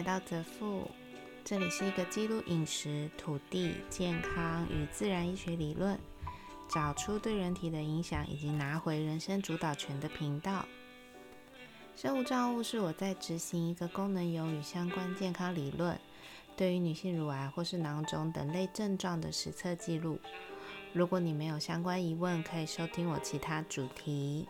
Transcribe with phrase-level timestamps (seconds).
[0.00, 0.90] 来到泽富，
[1.44, 5.98] 这里是一个记录饮食、土地、健康与自然医学理论，
[6.70, 10.64] 找出对人体的影响，以及拿回人生主导权的频道。
[11.94, 16.00] 生物造物是我在执行一个功能油与相关健康理论，
[16.56, 20.18] 对于女性乳癌或是囊肿等类症状的实测记录。
[20.94, 24.48] 如果你没有相关疑问，可以收听我其他主题。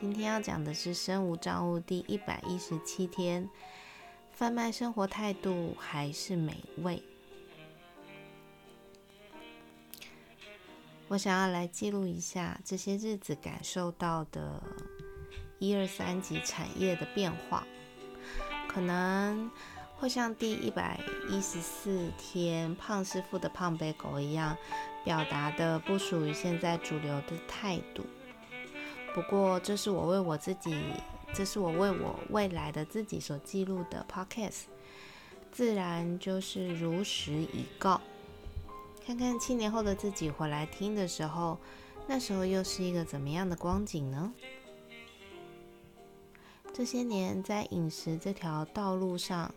[0.00, 3.48] 今天要讲的是生物造物第一百一十七天，
[4.38, 7.02] 贩卖生活态度还是美味？
[11.08, 14.62] 我想要来记录一下这些日子感受到的
[15.58, 17.66] 一二三级产业的变化，
[18.68, 19.50] 可能
[19.96, 24.56] 会像第一百一十四天胖师傅的胖杯狗一样，
[25.04, 28.06] 表达的不属于现在主流的态度。
[29.12, 30.80] 不过，这是我为我自己，
[31.32, 34.62] 这是我为我未来的自己所记录的 podcast，
[35.52, 38.00] 自然就是如实以告。
[39.06, 41.58] 看看七年后的自己回来听的时候，
[42.06, 44.32] 那时候又是一个怎么样的光景呢？
[46.74, 49.54] 这些年在饮食这条道路上，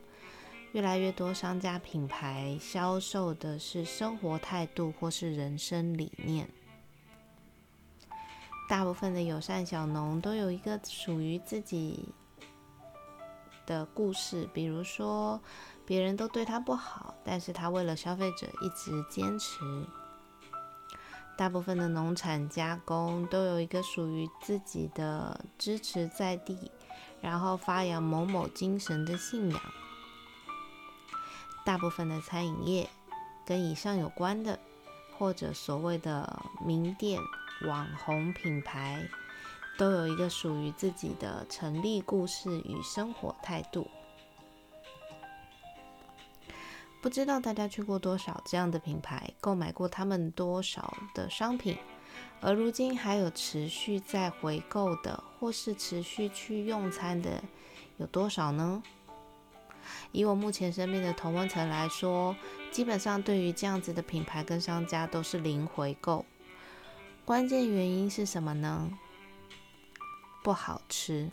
[0.72, 6.48] 越来越多商家品牌销售的是生活态度或是人生理念。
[8.72, 12.08] 大部分的友善小农都有一个属于自己
[13.66, 15.38] 的故事，比如说
[15.86, 19.60] 别人都对他不好，但是他为了消费者一直坚持。
[21.38, 26.72] 大部分的农产加工都有一个属于自己的支持在地，
[27.20, 29.62] 然后发扬某某精神的信仰。
[31.66, 32.90] 大部分的餐饮业
[33.46, 34.58] 跟以上有关的，
[35.18, 37.20] 或者所谓的名店。
[37.66, 39.08] 网红品牌
[39.78, 43.88] 都有一个属于自己的成立故事与生活态度。
[47.02, 51.78] 不知道大家去过多少这样的品牌，购买过他们多少的商品，
[52.42, 57.44] 而如今还有持续在回购的，或是持续去用餐的，
[57.98, 58.84] 有多少呢？
[60.12, 62.36] 以我目前身边的同温层来说，
[62.72, 66.24] 基本上对于这样子的品牌跟商家都是零回购。
[67.24, 68.92] 关键原因是什么呢？
[70.44, 71.30] 不好吃。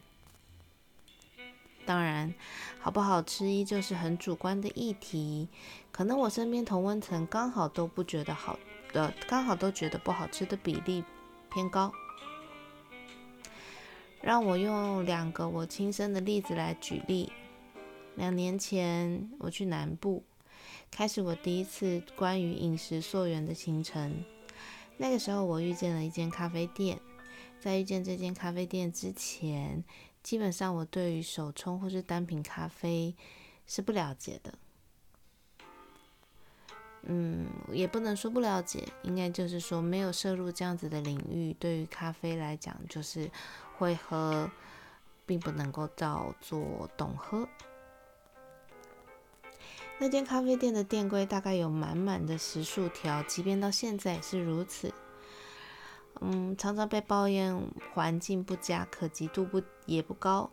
[1.84, 2.34] 当然，
[2.78, 5.48] 好不好吃依旧是很主观的议题。
[5.91, 8.59] 可能我身边同温层刚好都不觉得好
[8.93, 11.03] 的，刚好都觉得不好吃的比例
[11.50, 11.91] 偏高。
[14.21, 17.32] 让我用两个我亲身的例子来举例。
[18.15, 20.22] 两年前我去南部，
[20.91, 24.22] 开始我第一次关于饮食溯源的行程。
[24.98, 27.00] 那个时候，我遇见了一间咖啡店。
[27.60, 29.82] 在遇见这间咖啡店之前，
[30.22, 33.16] 基本上我对于手冲或是单品咖啡
[33.66, 34.54] 是不了解的。
[37.03, 41.53] 嗯，也不能说不了解，应该就是说没有涉入这样子的领域。
[41.54, 43.30] 对于咖啡来讲，就是
[43.76, 44.50] 会喝，
[45.25, 47.48] 并不能够叫做懂喝。
[50.00, 54.94] 那间咖啡店的店柜大概有满满的十数条，即便到现在也是如此。
[56.20, 57.60] 嗯，常常被抱怨
[57.94, 60.50] 环境不佳，可及度不也不高，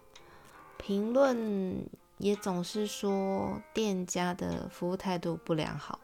[0.77, 5.99] 评论也总是说店家的服务态度不良好。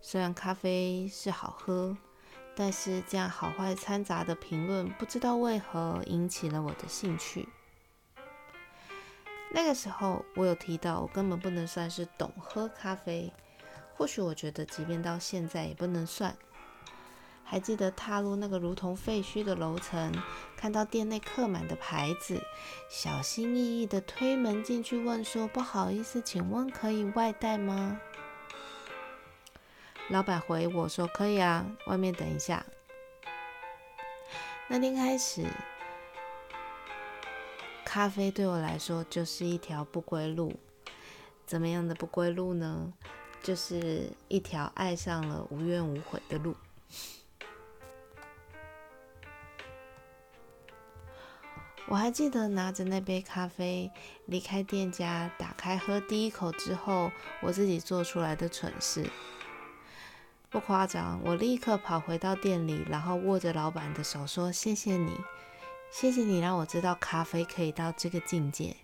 [0.00, 1.96] 虽然咖啡是好喝，
[2.54, 7.48] 但是这样好坏掺杂的评论，不知道为何引起了我的兴趣。
[9.50, 13.32] 那个时候，我有提到，我根本不能算是懂喝咖啡。
[13.94, 16.36] 或许我觉得，即便到现在也不能算。
[17.48, 20.12] 还记得踏入那个如同废墟的楼层，
[20.56, 22.42] 看到店内刻满的牌子，
[22.90, 28.00] 小心翼翼的推门进去，问说：“不好意思，请问可以外带吗？”
[30.10, 32.66] 老板回我说：“可以啊，外面等一下。”
[34.68, 35.46] 那天开始。
[37.96, 40.52] 咖啡对我来说就是一条不归路，
[41.46, 42.92] 怎么样的不归路呢？
[43.42, 46.54] 就是一条爱上了无怨无悔的路。
[51.88, 53.90] 我还记得拿着那杯咖啡
[54.26, 57.10] 离开店家，打开喝第一口之后，
[57.40, 59.08] 我自己做出来的蠢事。
[60.50, 65.18] 不夸张，我立刻跑回到店里，然后握着老板的手说：“谢谢你。”
[65.90, 68.76] 谢谢你让我知道咖啡可以到这个境界。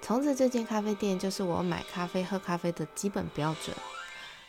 [0.00, 3.76] 从此，这间咖啡店就是我买咖啡、喝咖啡的基本标准。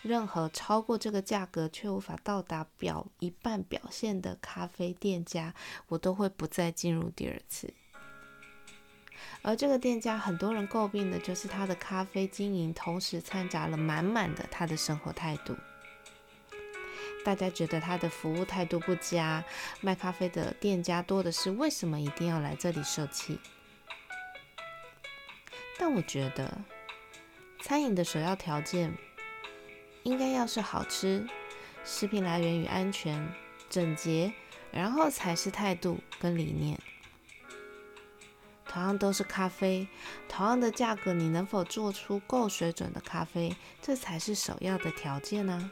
[0.02, 5.54] 任何超过这个价格却无法到达表一半表现的咖啡店家，
[5.88, 7.74] 我都会不再进入第二次。
[9.42, 15.56] 而这个店家很多人诟病的就是他的咖啡经营，同时掺杂了满满的他的生活态度。
[17.24, 19.44] 大家觉得他的服务态度不佳，
[19.82, 23.40] 卖咖啡的店家多的是，为什么一定要来这里受气？
[25.78, 26.60] 但我觉得，
[27.62, 28.94] 餐饮的首要条件
[30.04, 31.26] 应该要是好吃，
[31.84, 33.28] 食品来源与安全、
[33.70, 34.34] 整洁，
[34.72, 36.78] 然后才是态度跟理念。
[38.66, 39.88] 同样都是咖啡，
[40.28, 45.72] 同样的价格，你能否做出够水准的咖啡，这才是首要的条件呢？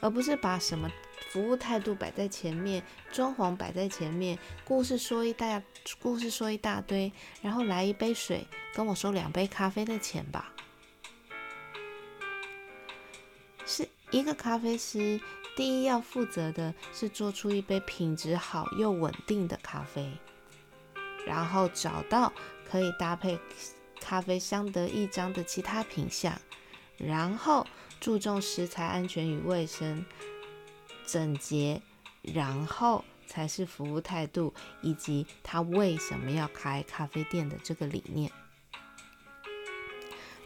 [0.00, 0.90] 而不是把什么
[1.28, 2.82] 服务态度摆在前面，
[3.12, 5.62] 装潢摆在前面，故事说一大
[6.00, 7.12] 故事说一大堆，
[7.42, 10.52] 然后来一杯水，跟我收两杯咖啡的钱吧。
[13.66, 15.20] 是一个咖啡师，
[15.54, 20.10] 第一要负责的是做出一杯品质好又稳定的咖啡。
[21.26, 22.32] 然后找到
[22.68, 23.38] 可以搭配
[24.00, 26.36] 咖啡相得益彰的其他品相，
[26.96, 27.64] 然后
[28.00, 30.04] 注重食材安全与卫生、
[31.06, 31.82] 整洁，
[32.22, 38.32] 然后才是服务态度以及他为什么要开咖啡店的这个理念。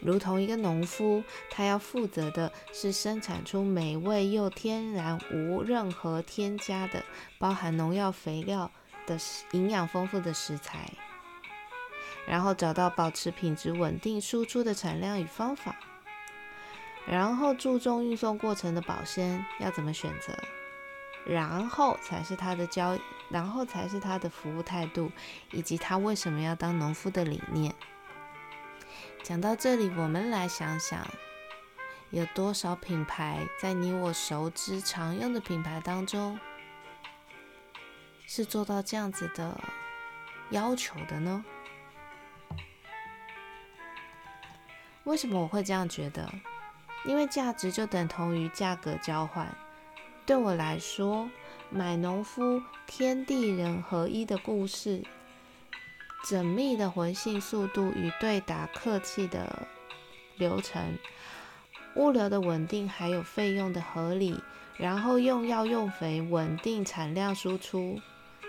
[0.01, 7.03] 如同一个农夫，他要负责的是生产出美味又天然、无任何添加的，
[7.39, 8.71] 包含农药、肥料。
[9.07, 9.19] 的
[9.53, 10.91] 营养丰富的食材，
[12.27, 15.77] 然后找到保持品质稳定输出的产量与方法，
[17.15, 20.37] 然后注重运送过程的保鲜要怎么选择，
[21.25, 25.13] 然后才是他的交，然后才是他的服务态度
[25.53, 27.73] 以及他为什么要当农夫的理念。
[29.23, 31.07] 讲到这里，我们来想想，
[32.11, 36.37] 有多少品牌在你我熟知常用的品牌当中？
[38.27, 39.57] 是做到这样子的
[40.51, 41.45] 要求的呢？
[45.05, 46.29] 为什么我会这样觉得？
[47.05, 49.55] 因为价值就等同于价格交换。
[50.27, 51.29] 对我来说，
[51.71, 55.03] 买农夫天地人合一的故事，
[56.25, 59.67] 缜密的回信速度与对答客气的
[60.37, 60.99] 流程，
[61.97, 64.43] 物流的稳定，还有费用的合理，
[64.79, 68.01] 然后用药用肥，稳定产量输出。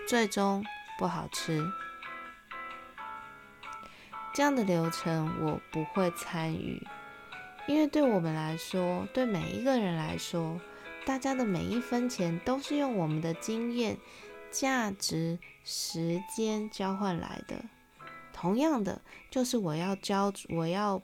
[0.07, 0.63] 最终
[0.99, 1.67] 不好吃，
[4.35, 6.85] 这样的流程我不会参与，
[7.67, 10.59] 因为对我们来说，对每一个人来说，
[11.05, 13.97] 大家的每一分钱都是用我们的经验、
[14.51, 17.63] 价值、时间交换来的。
[18.31, 19.01] 同样的，
[19.31, 21.01] 就是我要交，我要，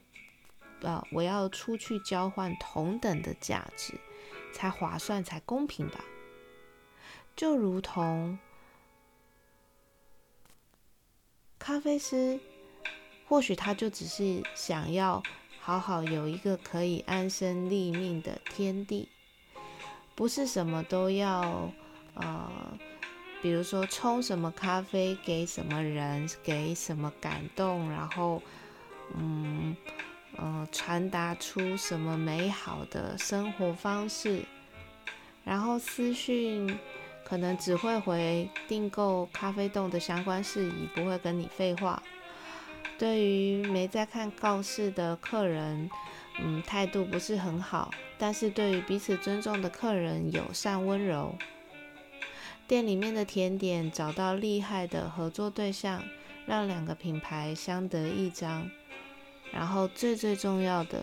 [0.82, 3.94] 呃，我要出去交换同等的价值，
[4.54, 6.04] 才划算，才公平吧？
[7.36, 8.38] 就如同。
[11.58, 12.40] 咖啡师
[13.28, 15.22] 或许他就只是想要
[15.62, 19.08] 好好有一个可以安身立命的天地，
[20.16, 21.72] 不是什么都要
[22.16, 22.52] 呃，
[23.42, 28.42] 比如说冲什么咖啡给什么人，给什么感动，然后
[29.16, 29.76] 嗯
[30.38, 34.44] 嗯传达出什么美好的生活方式，
[35.44, 36.78] 然后私讯。
[37.24, 42.04] 可能只会回订购咖啡豆的相关事宜，不会跟你废话。
[43.02, 45.90] 对于没在看告示的客人，
[46.40, 47.90] 嗯，态度不是很好。
[48.20, 51.36] 但是对于彼此尊重的客人，友善温柔。
[52.68, 56.04] 店里面的甜点找到厉害的合作对象，
[56.46, 58.70] 让两个品牌相得益彰。
[59.52, 61.02] 然后最最重要的，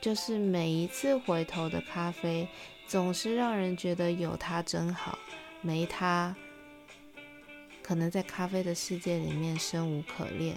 [0.00, 2.46] 就是每一次回头的咖啡，
[2.86, 5.18] 总是让人觉得有它真好。
[5.62, 6.36] 没它，
[7.82, 10.56] 可能在咖啡的世界里面生无可恋。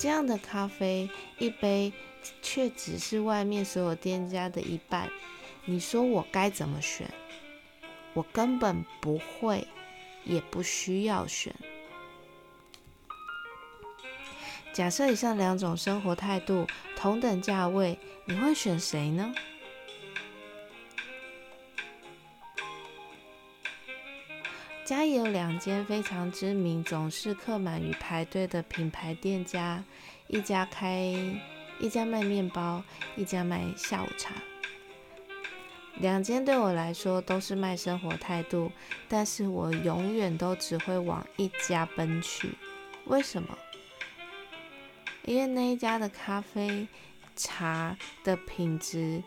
[0.00, 1.92] 这样的咖啡一杯，
[2.40, 5.10] 却只是外面所有店家的一半。
[5.66, 7.12] 你说我该怎么选？
[8.14, 9.68] 我根本不会，
[10.24, 11.54] 也不需要选。
[14.72, 16.66] 假设以上两种生活态度，
[16.96, 19.34] 同等价位，你会选谁呢？
[24.90, 29.84] 家也有两间非常知名、总是客满与排队的品牌店家，
[30.26, 31.14] 一家开
[31.78, 32.82] 一家卖面包，
[33.14, 34.34] 一家卖下午茶。
[35.98, 38.72] 两间对我来说都是卖生活态度，
[39.08, 42.50] 但是我永远都只会往一家奔去。
[43.04, 43.56] 为什么？
[45.22, 46.88] 因为那一家的咖啡、
[47.36, 49.22] 茶的品质，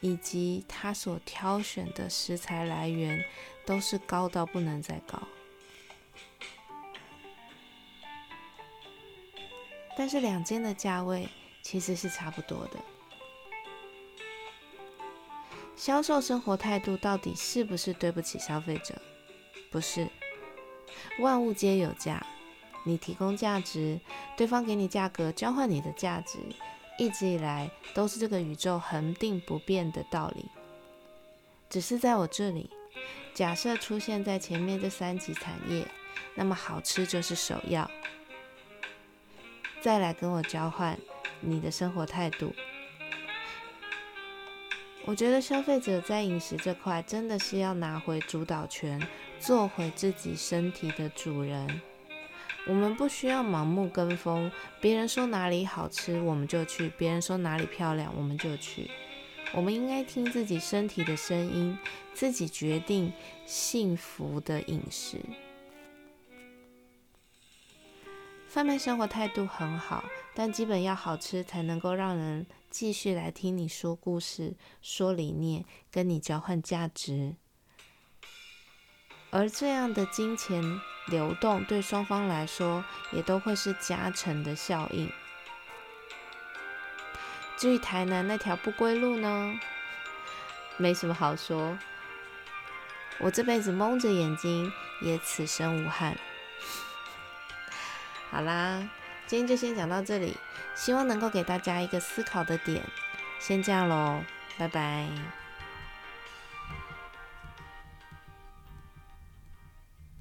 [0.00, 3.24] 以及他所挑选的食材来源。
[3.66, 5.22] 都是高到不能再高。
[9.96, 11.28] 但是两间的价位
[11.62, 12.80] 其实是差不多的。
[15.76, 19.00] 销售生活态度到底是不是对不起消费者？
[19.70, 20.08] 不是，
[21.20, 22.26] 万物皆有价，
[22.84, 24.00] 你提供价值，
[24.36, 26.38] 对方给你价格交换你的价值，
[27.00, 30.44] 一直以来都是这个宇宙恒定不变的道理。
[31.70, 32.68] 只是在我这里，
[33.32, 35.86] 假设出现在前面这三级产业，
[36.34, 37.90] 那么好吃就是首要。
[39.80, 40.98] 再来跟我交换
[41.40, 42.54] 你的生活态度。
[45.06, 49.00] 我觉得消费者在饮食这块真的是要拿回主导权，
[49.38, 51.80] 做回自己身体的主人。
[52.66, 54.50] 我们不需要盲目跟风，
[54.80, 58.90] 别人说哪里好吃我们就去，别人说哪里漂亮我们就去。
[59.52, 61.76] 我们应该听自己身体的声音，
[62.14, 63.12] 自己决定
[63.46, 65.18] 幸福的饮食。
[68.46, 77.34] 贩卖生活态度很好，但基本要好吃才能够让人继续来听你说故事、说理念，跟你交换价值。
[79.30, 80.62] 而这样的金钱
[81.10, 85.12] 流动对双方来说也都会是加成的效应。
[87.58, 89.52] 至于台南那条不归路呢，
[90.78, 91.76] 没什么好说。
[93.18, 96.16] 我这辈子蒙着眼睛也此生无憾。
[98.30, 98.88] 好啦，
[99.26, 100.38] 今天就先讲到这里，
[100.74, 102.82] 希望能够给大家一个思考的点。
[103.38, 104.24] 先这样喽，
[104.56, 105.39] 拜拜。